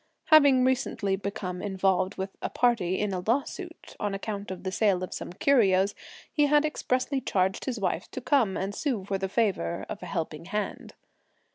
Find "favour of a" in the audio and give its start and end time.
9.29-10.07